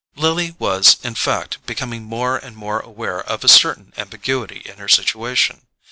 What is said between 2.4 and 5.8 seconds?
more aware of a certain ambiguity in her situation.